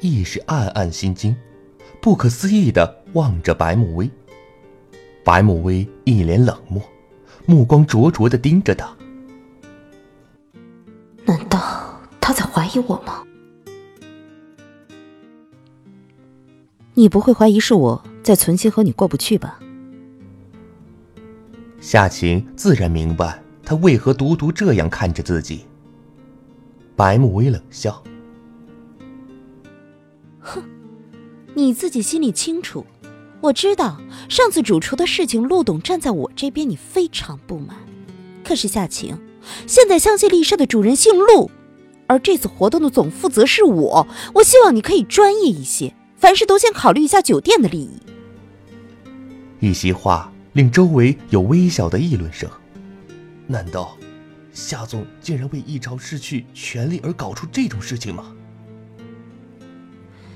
[0.00, 1.34] 亦是暗暗心惊，
[2.00, 4.10] 不可思议的望着白慕薇。
[5.24, 6.82] 白慕薇一脸冷漠，
[7.46, 8.96] 目光灼灼的盯着他。
[11.24, 13.22] 难道他在怀疑我吗？
[16.94, 19.58] 你不会怀疑是我在存心和你过不去吧？
[21.80, 25.64] 夏晴自然明白他为何独独这样看着自己。
[26.96, 28.02] 白慕薇冷笑。
[31.54, 32.86] 你自己心里清楚。
[33.40, 37.76] 我知道上次主厨的事情，陆董站在我这边，你非常不满。
[38.44, 39.18] 可是夏晴，
[39.66, 41.50] 现在香榭丽舍的主人姓陆，
[42.06, 44.06] 而这次活动的总负责是我。
[44.34, 47.98] 我希望你可以专业一些，凡事都先考虑一下酒店的利益。
[49.60, 52.50] 一席话令周围有微小的议论声。
[53.46, 53.96] 难道
[54.52, 58.34] 夏总竟然为一朝失去权力而搞出这种事情吗？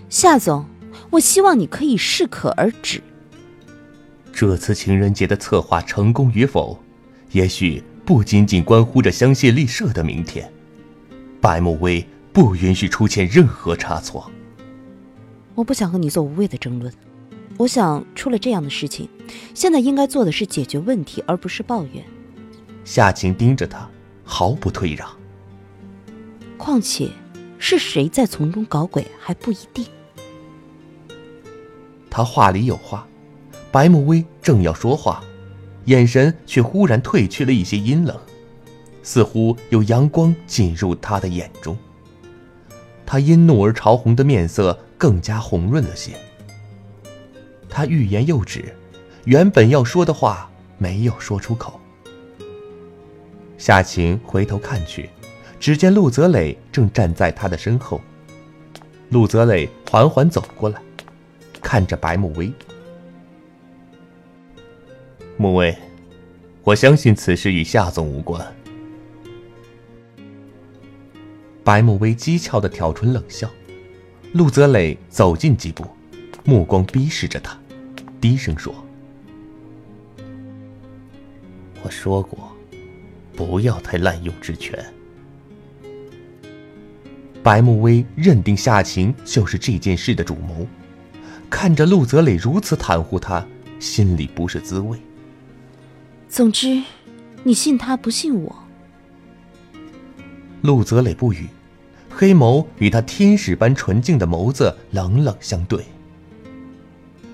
[0.08, 0.64] 夏总，
[1.10, 3.02] 我希望你可以适可而止。
[4.32, 6.78] 这次情人节的策划成功与否，
[7.32, 10.50] 也许不仅仅关乎着香榭丽舍的明天。
[11.40, 14.30] 白慕薇不允许出现任何差错。
[15.54, 16.92] 我不想和你做无谓的争论。
[17.56, 19.08] 我想，出了这样的事情，
[19.54, 22.04] 现在应该做的是解决问题，而不是抱怨。
[22.84, 23.88] 夏晴盯着他，
[24.24, 25.08] 毫不退让。
[26.56, 27.08] 况且，
[27.58, 29.86] 是谁在从中搞鬼还不一定。
[32.16, 33.04] 他话里有话，
[33.72, 35.20] 白慕薇正要说话，
[35.86, 38.16] 眼神却忽然褪去了一些阴冷，
[39.02, 41.76] 似乎有阳光进入他的眼中。
[43.04, 46.12] 他因怒而潮红的面色更加红润了些。
[47.68, 48.72] 他欲言又止，
[49.24, 50.48] 原本要说的话
[50.78, 51.80] 没有说出口。
[53.58, 55.10] 夏晴回头看去，
[55.58, 58.00] 只见陆泽磊正站在他的身后。
[59.08, 60.80] 陆泽磊缓缓走过来。
[61.64, 62.52] 看着白慕薇，
[65.38, 65.74] 慕薇，
[66.62, 68.54] 我相信此事与夏总无关。
[71.64, 73.50] 白慕薇讥诮的挑唇冷笑，
[74.34, 75.86] 陆泽磊走近几步，
[76.44, 77.58] 目光逼视着他，
[78.20, 78.72] 低声说
[81.82, 82.54] ：“我说过，
[83.34, 84.78] 不要太滥用职权。”
[87.42, 90.66] 白慕薇认定夏晴就是这件事的主谋。
[91.54, 93.46] 看着陆泽磊如此袒护他，
[93.78, 94.98] 心里不是滋味。
[96.28, 96.82] 总之，
[97.44, 98.52] 你信他不信我。
[100.62, 101.46] 陆泽磊不语，
[102.10, 105.84] 黑眸与他天使般纯净的眸子冷冷相对。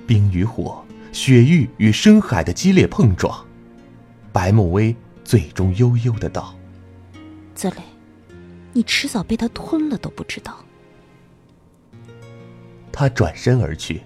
[0.07, 3.43] 冰与火，雪域与深海的激烈碰撞。
[4.35, 4.95] 白慕薇
[5.25, 6.55] 最终悠悠的道
[7.57, 7.77] ：“泽磊，
[8.75, 10.63] 你迟早被他吞了都不知道。”
[12.93, 14.03] 他转身而去，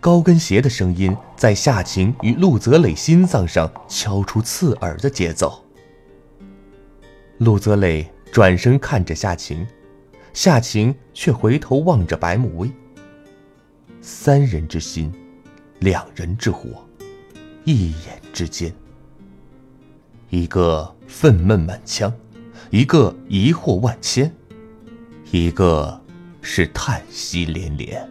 [0.00, 5.62] 高跟鞋的声音在夏晴与陆泽磊心脏上敲出刺耳的节奏。
[7.36, 9.66] 陆泽磊转身看着夏晴，
[10.32, 12.70] 夏晴却回头望着白慕薇。
[14.00, 15.12] 三人之心，
[15.80, 16.82] 两人之火，
[17.64, 18.72] 一眼之间。
[20.30, 22.10] 一个愤懑满腔，
[22.70, 24.34] 一个疑惑万千，
[25.30, 26.00] 一个
[26.40, 28.08] 是叹息连连。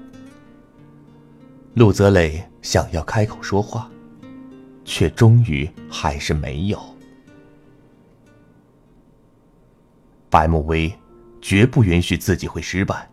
[1.75, 3.89] 陆泽磊想要开口说话，
[4.83, 6.79] 却终于还是没有。
[10.29, 10.93] 白慕薇
[11.41, 13.09] 绝不允许自己会失败，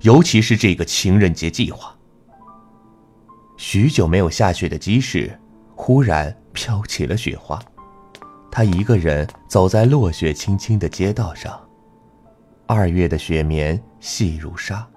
[0.00, 1.94] 尤其是这个情人节计划。
[3.56, 5.38] 许久没有下雪的集市，
[5.74, 7.60] 忽然飘起了雪花。
[8.50, 11.60] 他一个人走在落雪青青的街道上，
[12.66, 14.88] 二月的雪绵细如纱，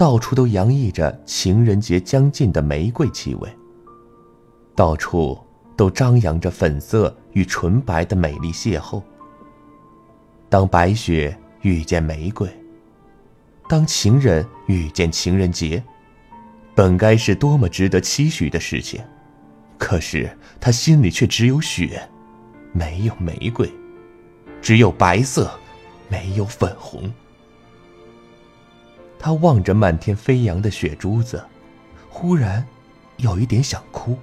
[0.00, 3.56] 到处都洋溢着情人节将近的玫瑰气味。
[4.74, 5.38] 到处
[5.76, 9.02] 都张扬着粉色与纯白的美丽邂逅。
[10.48, 12.48] 当白雪遇见玫瑰，
[13.68, 15.84] 当情人遇见情人节，
[16.74, 19.02] 本该是多么值得期许的事情，
[19.76, 22.00] 可是他心里却只有雪，
[22.72, 23.70] 没有玫瑰，
[24.62, 25.50] 只有白色，
[26.08, 27.12] 没有粉红。
[29.20, 31.44] 他望着漫天飞扬的雪珠子，
[32.08, 32.66] 忽然
[33.18, 34.18] 有一点想哭。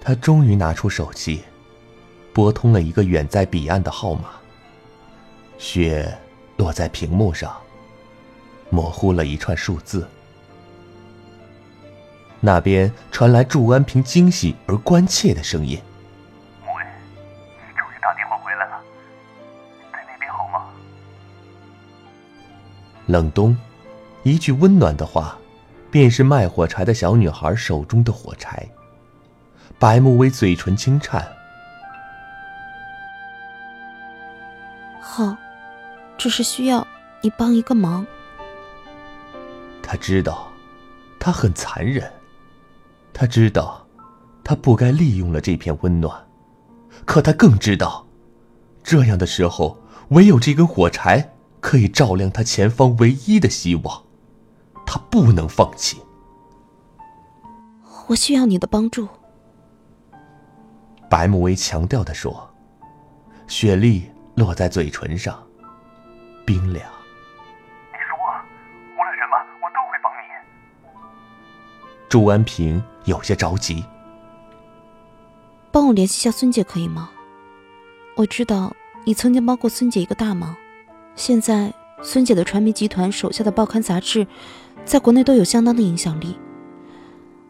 [0.00, 1.42] 他终于拿出手机。
[2.32, 4.30] 拨通了一个远在彼岸的号码。
[5.58, 6.16] 雪
[6.56, 7.54] 落在屏幕上，
[8.70, 10.08] 模糊了一串数字。
[12.38, 15.76] 那边传来祝安平惊喜而关切的声音
[23.10, 23.56] ：“冷冬，
[24.22, 25.36] 一句温暖的话，
[25.90, 28.64] 便是卖火柴的小女孩手中的火柴。
[29.80, 31.26] 白慕薇嘴唇轻颤。
[35.00, 35.36] 好，
[36.16, 36.86] 只是需要
[37.20, 38.06] 你帮一个忙。
[39.82, 40.48] 他知道，
[41.18, 42.08] 他很残忍，
[43.12, 43.84] 他知道，
[44.44, 46.16] 他不该利用了这片温暖，
[47.04, 48.06] 可他更知道，
[48.84, 49.76] 这样的时候，
[50.10, 54.02] 唯有这根火柴可以照亮他前方唯一的希望，
[54.86, 56.02] 他不能放弃。
[58.08, 59.08] 我需要你的帮助。
[61.08, 62.50] 白慕薇强调的说，
[63.46, 64.10] 雪莉。
[64.36, 65.38] 落在嘴唇上，
[66.46, 66.82] 冰凉。
[67.92, 68.16] 你说，
[68.96, 70.22] 无论什么，我都会帮你。
[72.08, 73.84] 朱安平有些着急。
[75.70, 77.10] 帮我联系下孙姐可以吗？
[78.16, 78.72] 我知道
[79.04, 80.56] 你曾经帮过孙姐一个大忙，
[81.16, 81.72] 现在
[82.02, 84.26] 孙姐的传媒集团手下的报刊杂志，
[84.84, 86.36] 在国内都有相当的影响力。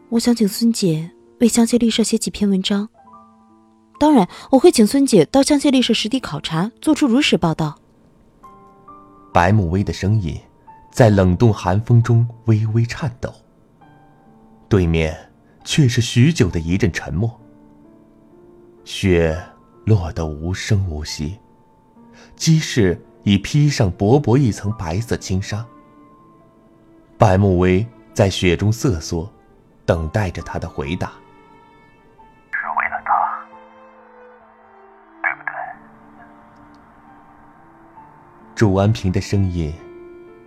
[0.09, 1.09] 我想请孙姐
[1.39, 2.89] 为香榭丽舍写几篇文章。
[3.97, 7.77] 当然，我会请孙姐到香榭丽舍实地考察，做出如实报道。
[9.33, 10.37] 白慕薇的声音
[10.91, 13.33] 在冷冻寒风中微微颤抖。
[14.67, 15.17] 对面
[15.63, 17.39] 却是许久的一阵沉默。
[18.83, 19.41] 雪
[19.85, 21.37] 落得无声无息，
[22.35, 25.65] 鸡是已披上薄薄一层白色轻纱。
[27.17, 29.31] 白慕薇在雪中瑟缩，
[29.85, 31.11] 等待着他的回答。
[32.51, 33.47] 是为了他，
[35.21, 35.53] 对不对
[38.55, 39.73] 祝安平的声音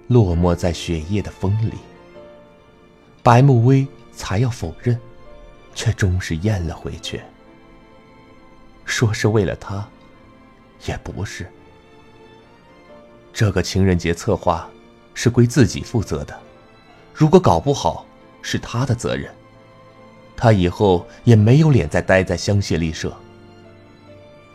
[0.08, 1.74] 落寞在雪夜的风里。
[3.22, 4.98] 白慕薇才要否认，
[5.74, 7.22] 却终是咽了回去。
[8.84, 9.88] 说是为了他，
[10.86, 11.50] 也不是。
[13.34, 14.70] 这个情人节策划
[15.12, 16.38] 是归自己负责的，
[17.12, 18.06] 如果搞不好，
[18.40, 19.28] 是他的责任。
[20.36, 23.12] 他以后也没有脸再待在香榭丽舍。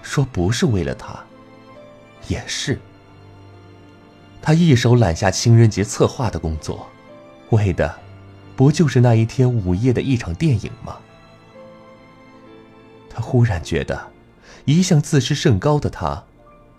[0.01, 1.21] 说不是为了他，
[2.29, 2.79] 也是。
[4.41, 6.87] 他一手揽下情人节策划的工作，
[7.49, 7.99] 为的，
[8.55, 10.97] 不就是那一天午夜的一场电影吗？
[13.09, 14.07] 他忽然觉得，
[14.63, 16.23] 一向自视甚高的他，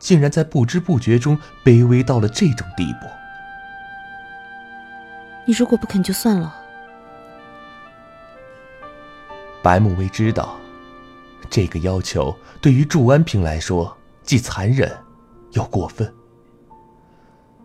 [0.01, 3.07] 竟然在不知不觉中卑微到了这种地步。
[5.45, 6.57] 你如果不肯，就算了。
[9.63, 10.57] 白慕薇知道，
[11.51, 14.91] 这个要求对于祝安平来说，既残忍，
[15.53, 16.13] 又过分。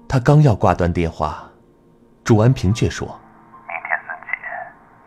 [0.08, 1.50] 他刚要挂断电话，
[2.24, 3.08] 祝安平却说
[3.68, 4.34] ：“明天孙姐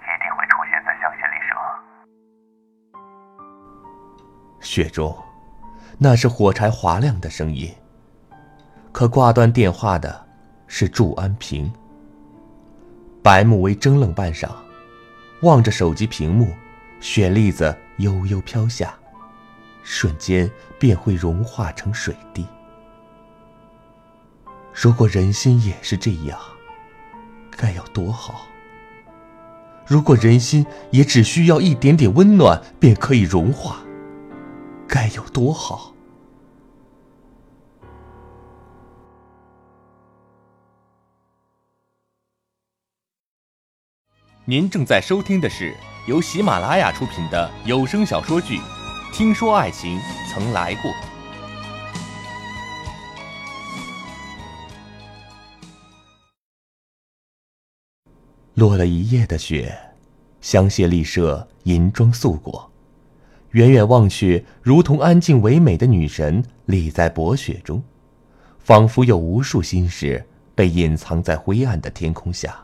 [0.00, 1.50] 一定会出现在香榭丽舍。”
[4.60, 5.14] 雪中，
[5.98, 7.68] 那是火柴划亮的声音。
[8.92, 10.26] 可挂断电话的
[10.66, 11.70] 是祝安平，
[13.22, 14.48] 白慕薇怔愣半晌，
[15.42, 16.48] 望着手机屏幕，
[17.00, 18.94] 雪粒子悠悠飘下，
[19.82, 22.46] 瞬间便会融化成水滴。
[24.72, 26.38] 如果人心也是这样，
[27.50, 28.46] 该有多好！
[29.86, 33.78] 如果人心也只需要一点点温暖便可以融化，
[34.86, 35.87] 该有多好！
[44.50, 45.76] 您正在收听的是
[46.06, 48.56] 由喜马拉雅出品的有声小说剧
[49.12, 50.00] 《听说爱情
[50.32, 50.90] 曾来过》。
[58.54, 59.78] 落了一夜的雪，
[60.40, 62.72] 香榭丽舍银装素裹，
[63.50, 67.82] 远远望去，如同安静唯美的女神立在薄雪中，
[68.60, 72.58] 仿佛有无数心事被隐藏在灰暗的天空下。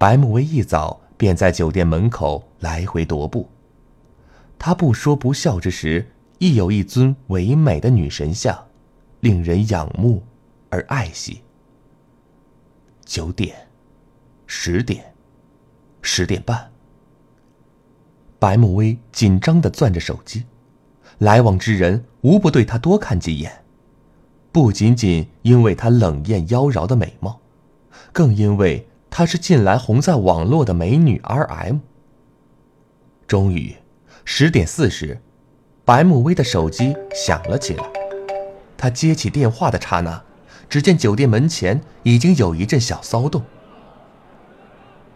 [0.00, 3.46] 白慕薇一早便在酒店门口来回踱步。
[4.58, 8.58] 她不说不笑之时，亦有一尊唯美的女神像，
[9.20, 10.22] 令人仰慕
[10.70, 11.42] 而爱惜。
[13.04, 13.54] 九点，
[14.46, 15.04] 十点，
[16.00, 16.70] 十点半。
[18.38, 20.44] 白慕薇紧张的攥着手机，
[21.18, 23.52] 来往之人无不对她多看几眼，
[24.50, 27.38] 不仅仅因为她冷艳妖娆的美貌，
[28.14, 28.86] 更因为。
[29.10, 31.78] 她是近来红在网络的美女 R.M。
[33.26, 33.76] 终于，
[34.24, 35.20] 十点四十，
[35.84, 37.84] 白慕薇的手机响了起来。
[38.76, 40.22] 她接起电话的刹那，
[40.68, 43.42] 只见酒店门前已经有一阵小骚动。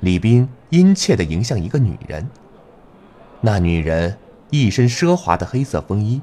[0.01, 2.29] 李斌殷切地迎向一个女人。
[3.41, 4.19] 那女人
[4.51, 6.21] 一身奢华的黑色风衣，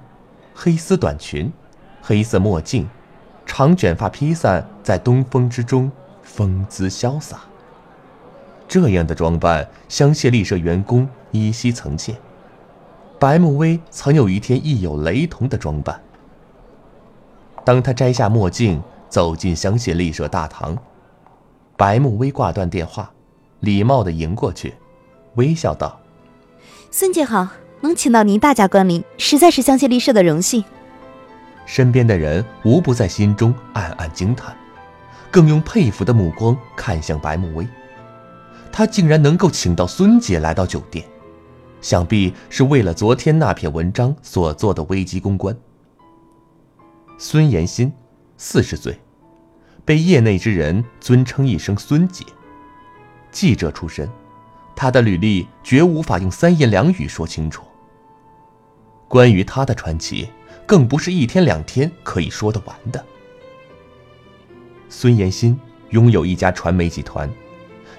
[0.54, 1.52] 黑丝短裙，
[2.02, 2.90] 黑色墨镜，
[3.46, 7.42] 长卷发披散在东风之中，风姿潇洒。
[8.72, 12.16] 这样的装扮，香榭丽舍员工依稀曾见。
[13.20, 16.02] 白慕薇曾有一天亦有雷同的装扮。
[17.66, 20.78] 当他摘下墨镜，走进香榭丽舍大堂，
[21.76, 23.12] 白慕薇挂断电话，
[23.60, 24.74] 礼貌地迎过去，
[25.36, 26.00] 微笑道
[26.90, 27.50] ：“孙姐好，
[27.82, 30.64] 能请到您大驾光临，实在是香榭丽舍的荣幸。”
[31.68, 34.56] 身边的人无不在心中暗暗惊叹，
[35.30, 37.68] 更用佩服的目光看向白慕薇。
[38.72, 41.06] 他竟然能够请到孙姐来到酒店，
[41.82, 45.56] 想必是为了昨天那篇文章所做的危机公关。
[47.18, 47.92] 孙妍心，
[48.38, 48.98] 四十岁，
[49.84, 52.26] 被业内之人尊称一声“孙姐”。
[53.32, 54.10] 记者出身，
[54.76, 57.64] 他的履历绝无法用三言两语说清楚。
[59.08, 60.30] 关于他的传奇，
[60.66, 63.06] 更不是一天两天可以说得完的。
[64.90, 65.60] 孙妍心
[65.90, 67.30] 拥有一家传媒集团。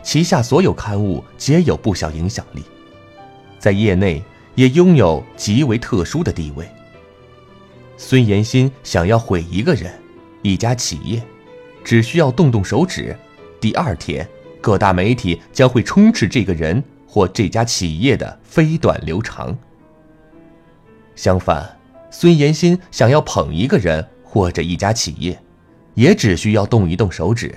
[0.02, 2.62] 旗下所有刊物皆有不小影响力，
[3.58, 4.22] 在业内
[4.56, 6.68] 也拥有极为特殊的地位。
[7.96, 9.92] 孙延新想要毁一个人、
[10.42, 11.22] 一家企业，
[11.84, 13.16] 只需要动动手指，
[13.60, 14.28] 第二天
[14.60, 19.56] 各大媒体将会充斥这个人或这家企业的飞短流长。
[21.14, 21.78] 相反，
[22.10, 25.40] 孙延新想要捧一个人或者一家企业，
[25.94, 27.54] 也只需要动一动手指，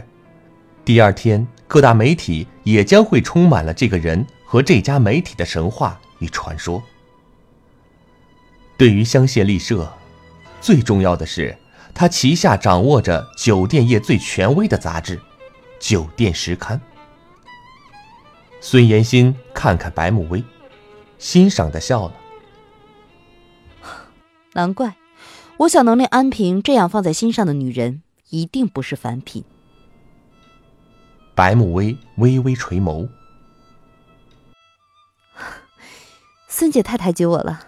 [0.85, 1.45] 第二天。
[1.67, 6.81] 各大媒体也将会充满了这个人和这家媒体的神话与传说。
[8.77, 9.91] 对于香榭丽舍，
[10.61, 11.57] 最重要的是，
[11.93, 15.17] 他旗下掌握着酒店业最权威的杂志
[15.79, 16.77] 《酒店时刊》。
[18.61, 20.43] 孙延新看看白慕薇，
[21.17, 22.13] 欣赏的笑了。
[24.53, 24.95] 难怪，
[25.57, 29.43] 我想能令安平这样放在心上的女人，一定不是凡品。
[31.35, 33.09] 白慕薇微微垂眸，
[36.47, 37.59] 孙姐太抬举我了。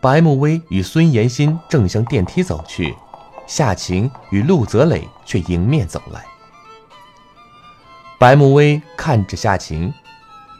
[0.00, 2.94] 白慕薇与孙延新正向电梯走去，
[3.44, 6.24] 夏晴与陆泽磊却迎面走来。
[8.20, 9.92] 白慕薇看着夏晴，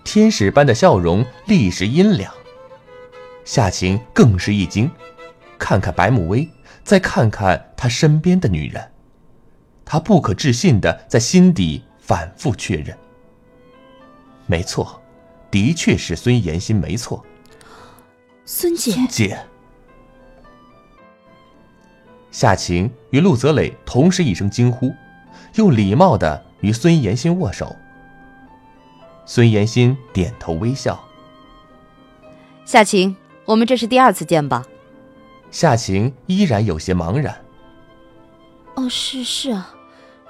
[0.02, 2.34] 天使般的笑容立时阴凉。
[3.44, 4.90] 夏晴更是一惊，
[5.56, 6.50] 看看白慕薇，
[6.82, 8.90] 再看看她身边的女人。
[9.92, 12.96] 他不可置信的在心底反复确认
[14.46, 15.02] ：“没错，
[15.50, 17.26] 的确是孙妍心，没错。”
[18.46, 19.36] 孙姐，孙姐，
[22.30, 24.94] 夏晴与陆泽磊同时一声惊呼，
[25.56, 27.74] 又礼貌的与孙妍心握手。
[29.26, 31.02] 孙妍心点头微笑
[32.64, 34.64] ：“夏晴，我们这是第二次见吧？”
[35.50, 37.44] 夏晴依然有些茫然
[38.76, 39.74] ：“哦，是是啊。”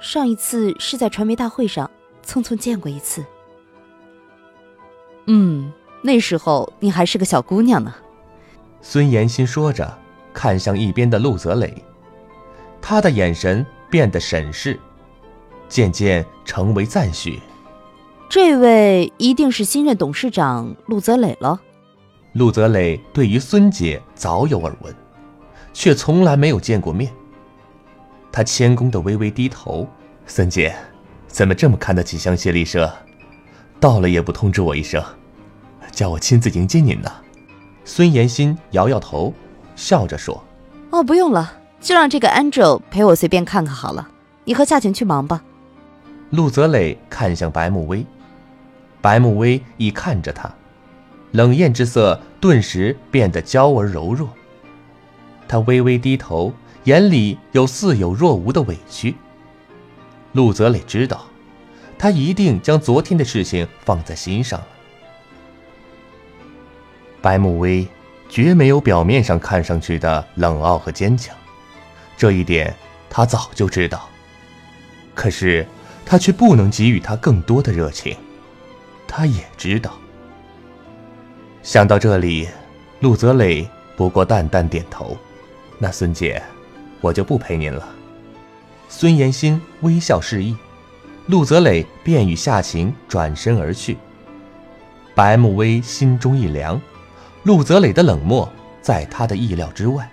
[0.01, 1.89] 上一次是在传媒大会上
[2.25, 3.23] 匆匆见过一次。
[5.27, 7.93] 嗯，那时候你还是个小姑娘呢。
[8.81, 9.95] 孙妍心说着，
[10.33, 11.71] 看向一边的陆泽磊，
[12.81, 14.77] 他的眼神变得审视，
[15.69, 17.39] 渐渐成为赞许。
[18.27, 21.61] 这位一定是新任董事长陆泽磊了。
[22.33, 24.95] 陆泽磊对于孙姐早有耳闻，
[25.73, 27.13] 却从来没有见过面。
[28.31, 29.85] 他谦恭的微微低头
[30.25, 30.73] ：“孙姐，
[31.27, 32.91] 怎么这么看得起香榭丽舍？
[33.79, 35.03] 到了也不通知我一声，
[35.91, 37.11] 叫我亲自迎接您呢？”
[37.83, 39.33] 孙妍心摇摇头，
[39.75, 40.41] 笑着说
[40.91, 44.07] ：“哦，不用了，就让这个 Angel 陪我随便看看好了。
[44.45, 45.43] 你和夏晴去忙吧。”
[46.31, 48.05] 陆泽磊看向白慕薇，
[49.01, 50.49] 白慕薇一看着他，
[51.31, 54.29] 冷艳之色顿时变得娇而柔弱。
[55.49, 56.53] 他微微低头。
[56.85, 59.15] 眼里有似有若无的委屈。
[60.33, 61.25] 陆泽磊知道，
[61.97, 64.67] 他一定将昨天的事情放在心上了。
[67.21, 67.87] 白慕薇
[68.29, 71.35] 绝没有表面上看上去的冷傲和坚强，
[72.17, 72.75] 这一点
[73.09, 74.09] 他早就知道。
[75.13, 75.67] 可是
[76.05, 78.17] 他却不能给予他更多的热情，
[79.07, 79.93] 他也知道。
[81.61, 82.47] 想到这里，
[83.01, 85.15] 陆泽磊不过淡淡点头
[85.77, 86.41] ：“那孙姐。”
[87.01, 87.85] 我就不陪您了。
[88.87, 90.55] 孙延新微笑示意，
[91.27, 93.97] 陆泽磊便与夏晴转身而去。
[95.13, 96.79] 白慕薇心中一凉，
[97.43, 98.47] 陆泽磊的冷漠
[98.81, 100.09] 在他的意料之外。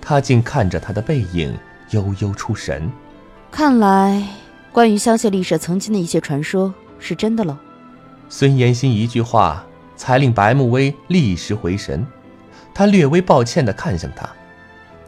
[0.00, 1.56] 他竟看着他的背影，
[1.90, 2.90] 悠悠出神。
[3.50, 4.26] 看来，
[4.72, 7.56] 关于香榭丽舍曾经的一些传说是真的喽。
[8.28, 9.64] 孙延新一句话，
[9.96, 12.06] 才令白慕薇立时回神。
[12.72, 14.28] 他略微抱歉地看向他。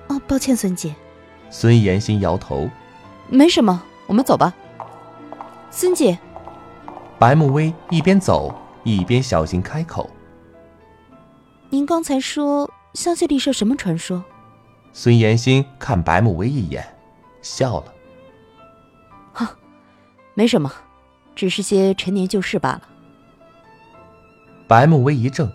[0.08, 0.94] 哦，抱歉，孙姐。
[1.50, 2.68] 孙妍心摇头，
[3.28, 4.52] 没什么，我们走吧。
[5.70, 6.18] 孙姐。
[7.18, 10.10] 白慕薇一边走一边小心开口
[11.70, 14.24] ：“您刚才说香榭丽舍什么传说？”
[14.92, 16.84] 孙妍心看白慕薇一眼，
[17.40, 17.94] 笑了
[19.32, 19.56] ：“哈，
[20.34, 20.72] 没什么，
[21.34, 22.82] 只是些陈年旧事罢了。”
[24.66, 25.50] 白慕薇一怔，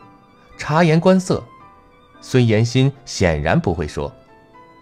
[0.57, 1.43] 察言观色，
[2.21, 4.11] 孙妍心显然不会说。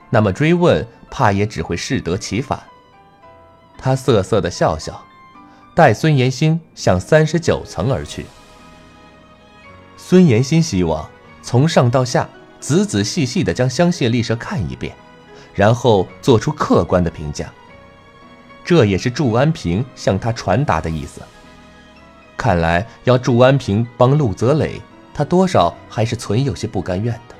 [0.09, 2.61] 那么追问，怕也只会适得其反。
[3.77, 5.03] 他瑟瑟的笑笑，
[5.75, 8.25] 带孙延新向三十九层而去。
[9.97, 11.09] 孙延新希望
[11.41, 14.95] 从上到下仔仔细细的将香榭丽舍看一遍，
[15.53, 17.51] 然后做出客观的评价。
[18.63, 21.21] 这也是祝安平向他传达的意思。
[22.35, 24.81] 看来要祝安平帮陆泽磊，
[25.13, 27.34] 他多少还是存有些不甘愿的。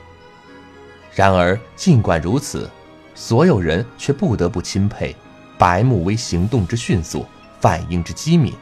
[1.15, 2.69] 然而，尽管如此，
[3.15, 5.15] 所有人却不得不钦佩
[5.57, 7.25] 白慕薇行动之迅速，
[7.61, 8.53] 反应之机敏，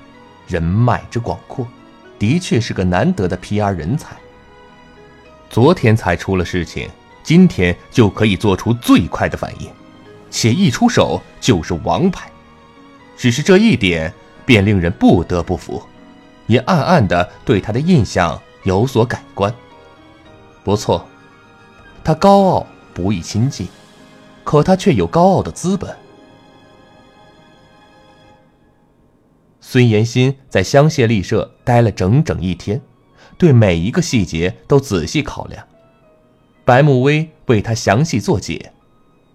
[0.47, 1.67] 人脉之广阔，
[2.19, 4.15] 的确是个难得的 PR 人才。
[5.49, 6.87] 昨天才出了事情，
[7.23, 9.67] 今天就可以做出最快的反应，
[10.29, 12.29] 且一出手就是王牌。
[13.17, 14.13] 只是这一点，
[14.45, 15.81] 便令人不得不服，
[16.45, 19.51] 也暗暗的对他的印象有所改观。
[20.63, 21.03] 不错。
[22.03, 23.67] 他高傲不易亲近，
[24.43, 25.95] 可他却有高傲的资本。
[29.61, 32.81] 孙延新在香榭丽舍待了整整一天，
[33.37, 35.65] 对每一个细节都仔细考量。
[36.65, 38.73] 白慕薇为他详细作解，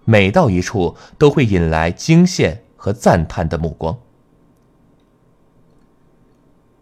[0.05, 3.97] 每到一处都会引来惊羡和赞叹的目光。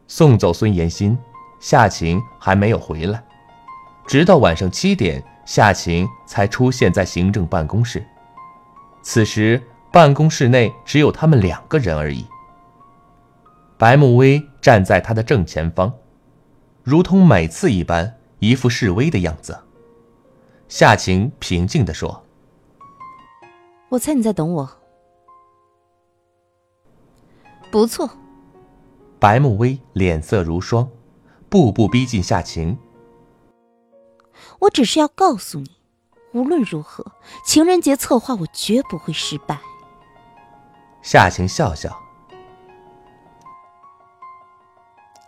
[0.08, 1.18] 送走孙延新，
[1.60, 3.24] 夏晴还没有回来，
[4.06, 5.24] 直到晚上七点。
[5.48, 8.06] 夏晴才出现在行政办公室。
[9.02, 12.26] 此时，办公室内只有他们两个人而已。
[13.78, 15.94] 白慕薇站在他的正前方，
[16.84, 19.58] 如同每次一般，一副示威的样子。
[20.68, 22.24] 夏晴平静地说
[23.88, 24.70] ：“我猜你在等我。”
[27.72, 28.10] 不错。
[29.18, 30.90] 白慕薇脸色如霜，
[31.48, 32.78] 步步逼近夏晴。
[34.60, 35.78] 我只是要告诉你，
[36.34, 37.14] 无论如何，
[37.46, 39.60] 情人节策划我绝不会失败。
[41.02, 42.02] 夏晴笑笑，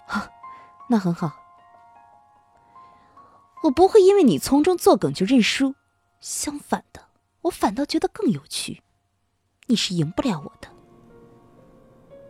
[0.05, 0.21] 好，
[0.87, 1.31] 那很好。
[3.63, 5.75] 我不会因为你从中作梗就认输，
[6.21, 7.01] 相反的，
[7.41, 8.81] 我反倒觉得更有趣。
[9.67, 10.67] 你是赢不了我的。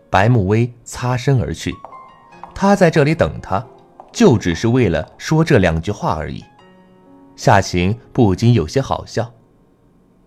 [0.09, 1.73] 白慕薇擦身而去，
[2.53, 3.65] 他在这里等他，
[4.11, 6.43] 就只是为了说这两句话而已。
[7.39, 9.33] 夏晴不禁有些好笑。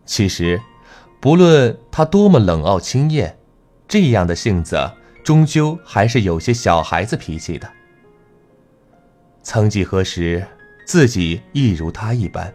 [0.07, 0.59] 其实，
[1.21, 3.39] 不论他多么冷傲清艳，
[3.87, 4.91] 这样的性子
[5.23, 7.71] 终究还是有些小孩子脾气的。
[9.43, 10.43] 曾几何时，
[10.87, 12.51] 自己亦如他一般，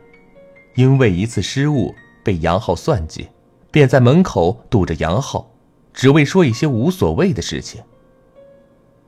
[0.74, 1.94] 因为一次失误
[2.24, 3.30] 被杨浩算计，
[3.70, 5.52] 便在门口堵着杨浩，
[5.94, 7.80] 只为说一些无所谓的事情。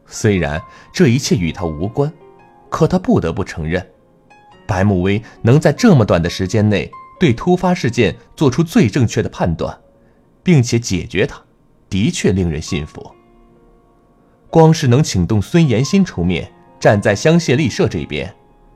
[0.05, 0.61] 虽然
[0.93, 2.13] 这一切与他无关，
[2.69, 3.91] 可他不得不承认，
[4.69, 9.75] 白慕薇能在这么短的时间内对突发事件做出最正确的判断，
[10.43, 11.41] 并且解决它，
[11.89, 13.11] 的确令人信服。
[14.51, 18.31] 光是能请动孙延新出面站在香榭丽舍这边，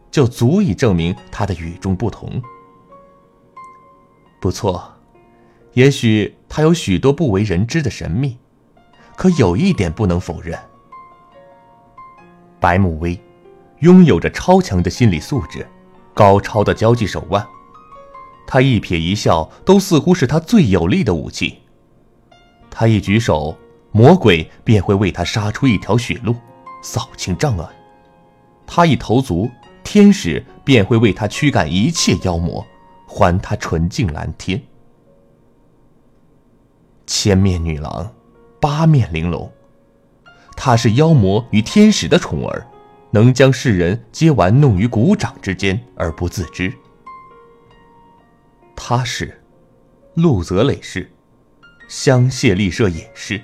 [0.09, 2.41] 就足以证明他的与众不同。
[4.41, 4.91] 不错，
[5.73, 8.39] 也许他有许多不为人知的神秘，
[9.15, 10.57] 可有一点不能否认。
[12.59, 13.21] 白慕薇，
[13.81, 15.67] 拥有着超强的心理素质，
[16.13, 17.45] 高超的交际手腕。
[18.45, 21.59] 他一撇一笑，都似乎是他最有力的武器。
[22.69, 23.57] 他一举手，
[23.91, 26.35] 魔鬼便会为他杀出一条血路，
[26.81, 27.65] 扫清障碍；
[28.67, 29.49] 他一投足，
[29.83, 32.65] 天使便会为他驱赶一切妖魔，
[33.07, 34.61] 还他纯净蓝天。
[37.05, 38.11] 千面女郎，
[38.59, 39.51] 八面玲珑。
[40.55, 42.65] 她是妖魔与天使的宠儿，
[43.13, 46.73] 能将世人皆玩弄于股掌之间而不自知。
[48.75, 49.39] 他是，
[50.15, 51.07] 陆泽磊是，
[51.87, 53.39] 香榭丽舍也是。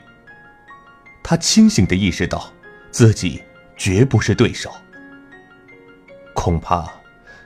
[1.22, 2.52] 他清醒的意识到，
[2.90, 3.44] 自己
[3.78, 4.72] 绝不是对手。
[6.34, 6.92] 恐怕，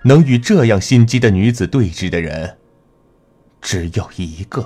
[0.04, 2.58] 能与这样心机的女子对峙的人，
[3.60, 4.66] 只有一个。